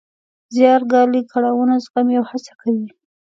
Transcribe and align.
زیار 0.55 0.81
ګالي، 0.91 1.21
کړاوونه 1.31 1.75
زغمي 1.85 2.15
او 2.19 2.25
هڅه 2.31 2.53
کوي. 2.61 2.87